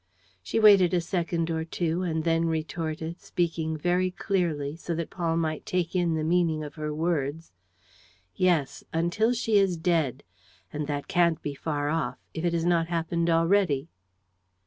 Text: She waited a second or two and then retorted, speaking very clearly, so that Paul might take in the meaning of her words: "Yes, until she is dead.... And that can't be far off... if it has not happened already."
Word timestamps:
She 0.41 0.59
waited 0.59 0.95
a 0.95 0.99
second 0.99 1.51
or 1.51 1.63
two 1.63 2.01
and 2.01 2.23
then 2.23 2.45
retorted, 2.45 3.21
speaking 3.21 3.77
very 3.77 4.09
clearly, 4.09 4.75
so 4.75 4.95
that 4.95 5.11
Paul 5.11 5.37
might 5.37 5.63
take 5.63 5.95
in 5.95 6.15
the 6.15 6.23
meaning 6.23 6.63
of 6.63 6.73
her 6.73 6.91
words: 6.91 7.51
"Yes, 8.33 8.83
until 8.91 9.31
she 9.31 9.57
is 9.59 9.77
dead.... 9.77 10.23
And 10.73 10.87
that 10.87 11.07
can't 11.07 11.39
be 11.43 11.53
far 11.53 11.89
off... 11.89 12.17
if 12.33 12.43
it 12.43 12.53
has 12.53 12.65
not 12.65 12.87
happened 12.87 13.29
already." 13.29 13.89